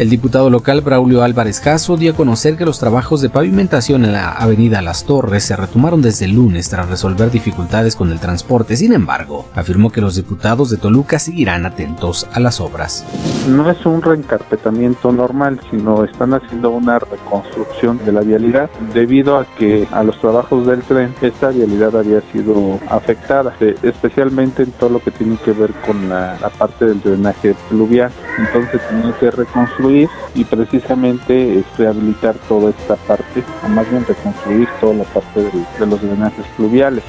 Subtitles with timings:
[0.00, 4.12] El diputado local Braulio Álvarez Caso dio a conocer que los trabajos de pavimentación en
[4.12, 8.78] la avenida Las Torres se retomaron desde el lunes tras resolver dificultades con el transporte.
[8.78, 13.04] Sin embargo, afirmó que los diputados de Toluca seguirán atentos a las obras.
[13.46, 19.44] No es un reencarpetamiento normal, sino están haciendo una reconstrucción de la vialidad debido a
[19.58, 24.88] que a los trabajos del tren esta vialidad había sido afectada, eh, especialmente en todo
[24.88, 28.10] lo que tiene que ver con la, parte del drenaje pluvial.
[28.38, 29.89] Entonces tiene que reconstruir
[30.34, 36.00] y precisamente rehabilitar toda esta parte, o más bien reconstruir toda la parte de los
[36.00, 37.04] drenajes fluviales.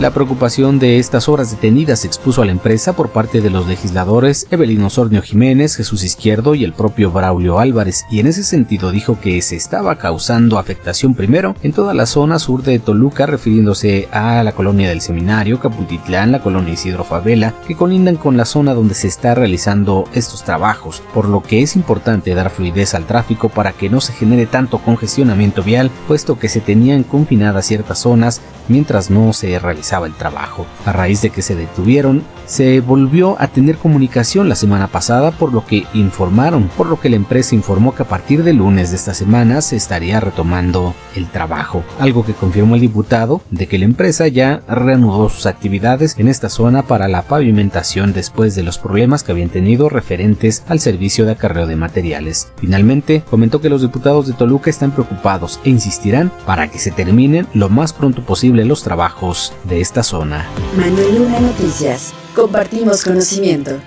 [0.00, 3.66] La preocupación de estas horas detenidas se expuso a la empresa por parte de los
[3.66, 8.92] legisladores Evelino Sornio Jiménez, Jesús Izquierdo y el propio Braulio Álvarez, y en ese sentido
[8.92, 14.08] dijo que se estaba causando afectación primero en toda la zona sur de Toluca, refiriéndose
[14.10, 18.72] a la colonia del Seminario, Caputitlán, la colonia Isidro Favela, que colindan con la zona
[18.72, 23.50] donde se está realizando estos trabajos, por lo que es importante dar fluidez al tráfico
[23.50, 28.40] para que no se genere tanto congestionamiento vial, puesto que se tenían confinadas ciertas zonas
[28.68, 30.66] mientras no se realizaba el trabajo.
[30.86, 35.52] A raíz de que se detuvieron, se volvió a tener comunicación la semana pasada por
[35.52, 38.96] lo que informaron, por lo que la empresa informó que a partir del lunes de
[38.96, 43.84] esta semana se estaría retomando el trabajo, algo que confirmó el diputado de que la
[43.84, 49.22] empresa ya reanudó sus actividades en esta zona para la pavimentación después de los problemas
[49.22, 52.52] que habían tenido referentes al servicio de acarreo de materiales.
[52.56, 57.46] Finalmente, comentó que los diputados de Toluca están preocupados e insistirán para que se terminen
[57.54, 60.46] lo más pronto posible los trabajos de esta zona.
[60.76, 62.12] Manuel Luna Noticias.
[62.34, 63.80] Compartimos conocimiento.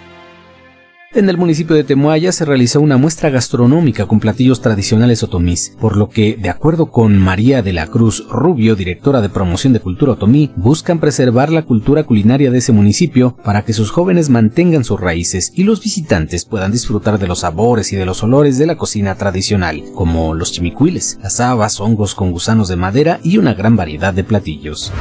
[1.16, 5.96] En el municipio de Temuaya se realizó una muestra gastronómica con platillos tradicionales otomís, por
[5.96, 10.14] lo que, de acuerdo con María de la Cruz Rubio, directora de promoción de cultura
[10.14, 15.00] otomí, buscan preservar la cultura culinaria de ese municipio para que sus jóvenes mantengan sus
[15.00, 18.78] raíces y los visitantes puedan disfrutar de los sabores y de los olores de la
[18.78, 23.76] cocina tradicional, como los chimicuiles, las habas, hongos con gusanos de madera y una gran
[23.76, 24.92] variedad de platillos.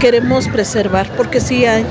[0.00, 1.84] Queremos preservar porque sí hay,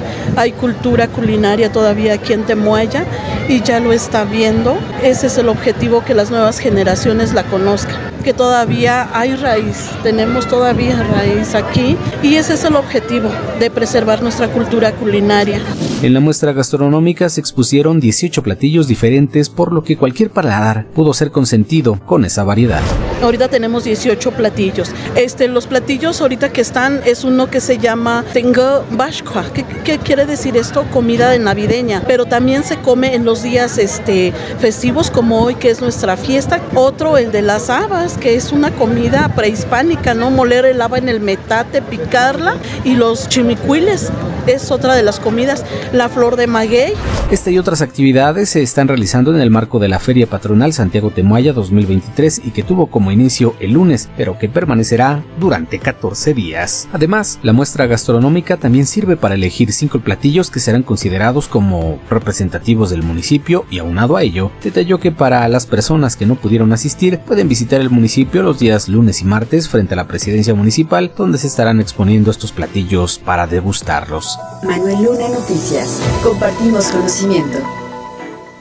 [0.54, 3.06] cultura culinaria todavía aquí en Temuaya
[3.48, 4.78] y ya lo está viendo.
[5.02, 10.50] Ese es el objetivo, que las nuevas generaciones la conozcan, que todavía hay raíz, tenemos
[10.50, 15.62] todavía raíz aquí y ese es el objetivo de preservar nuestra cultura culinaria.
[16.02, 21.14] En la muestra gastronómica se expusieron 18 platillos diferentes, por lo que cualquier paladar pudo
[21.14, 22.82] ser consentido con esa variedad.
[23.24, 24.92] Ahorita tenemos 18 platillos.
[25.16, 29.46] Este, los platillos ahorita que están es uno que se llama Tengo Bashkwa.
[29.54, 30.86] ¿Qué, ¿Qué, quiere decir esto?
[30.92, 32.04] Comida de navideña.
[32.06, 36.62] Pero también se come en los días este, festivos como hoy, que es nuestra fiesta.
[36.76, 40.32] Otro, el de las habas, que es una comida prehispánica, ¿no?
[40.32, 42.56] Moler el haba en el metate, picarla.
[42.84, 44.12] Y los chimicuiles
[44.48, 46.94] es otra de las comidas la flor de maguey.
[47.32, 51.12] Esta y otras actividades se están realizando en el marco de la Feria Patronal Santiago
[51.12, 56.88] Temuaya 2023 y que tuvo como inicio el lunes, pero que permanecerá durante 14 días.
[56.94, 62.90] Además, la muestra gastronómica también sirve para elegir cinco platillos que serán considerados como representativos
[62.90, 67.20] del municipio y aunado a ello, detalló que para las personas que no pudieron asistir
[67.20, 71.38] pueden visitar el municipio los días lunes y martes frente a la presidencia municipal donde
[71.38, 74.38] se estarán exponiendo estos platillos para degustarlos.
[74.64, 76.02] Manuel Luna Noticias.
[76.24, 77.58] Compartimos conocimiento.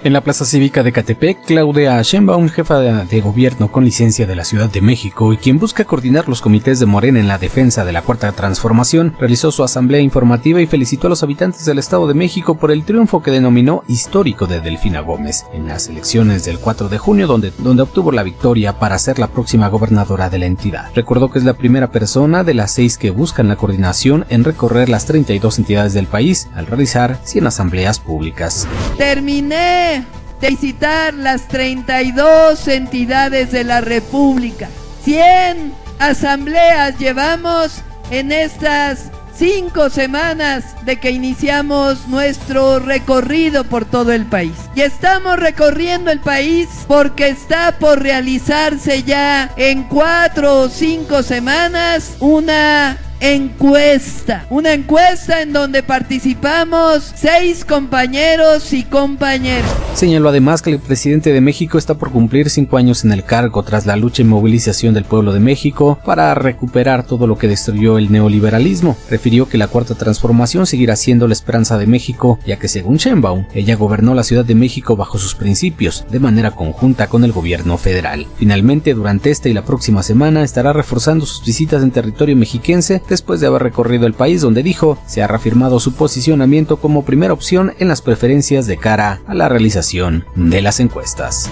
[0.06, 4.44] En la Plaza Cívica de Catepec, Claudia Sheinbaum, jefa de gobierno con licencia de la
[4.44, 7.90] Ciudad de México y quien busca coordinar los comités de Morena en la defensa de
[7.90, 12.14] la Cuarta Transformación, realizó su asamblea informativa y felicitó a los habitantes del Estado de
[12.14, 16.88] México por el triunfo que denominó histórico de Delfina Gómez en las elecciones del 4
[16.88, 20.88] de junio, donde, donde obtuvo la victoria para ser la próxima gobernadora de la entidad.
[20.94, 24.88] Recordó que es la primera persona de las seis que buscan la coordinación en recorrer
[24.88, 28.68] las 32 entidades del país al realizar 100 asambleas públicas.
[28.96, 29.95] Terminé
[30.40, 34.68] de visitar las 32 entidades de la República.
[35.04, 44.26] 100 asambleas llevamos en estas cinco semanas de que iniciamos nuestro recorrido por todo el
[44.26, 44.54] país.
[44.74, 52.16] Y estamos recorriendo el país porque está por realizarse ya en cuatro o cinco semanas
[52.20, 54.46] una encuesta.
[54.50, 59.70] Una encuesta en donde participamos seis compañeros y compañeras.
[59.94, 63.62] Señaló además que el presidente de México está por cumplir cinco años en el cargo
[63.62, 67.96] tras la lucha y movilización del pueblo de México para recuperar todo lo que destruyó
[67.98, 68.96] el neoliberalismo.
[69.08, 73.46] Refirió que la cuarta transformación seguirá siendo la esperanza de México, ya que según Sheinbaum,
[73.54, 77.78] ella gobernó la Ciudad de México bajo sus principios, de manera conjunta con el gobierno
[77.78, 78.26] federal.
[78.36, 83.40] Finalmente, durante esta y la próxima semana estará reforzando sus visitas en territorio mexiquense después
[83.40, 87.72] de haber recorrido el país donde dijo se ha reafirmado su posicionamiento como primera opción
[87.78, 91.50] en las preferencias de cara a la realización de las encuestas.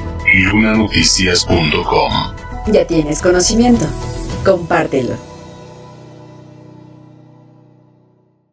[2.70, 3.86] Ya tienes conocimiento,
[4.44, 5.33] compártelo.